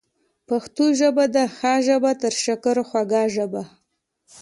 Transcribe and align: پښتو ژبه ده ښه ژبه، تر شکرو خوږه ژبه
پښتو 0.47 0.85
ژبه 0.99 1.25
ده 1.35 1.43
ښه 1.57 1.73
ژبه، 1.87 2.11
تر 2.21 2.33
شکرو 2.43 2.83
خوږه 2.89 3.23
ژبه 3.35 3.63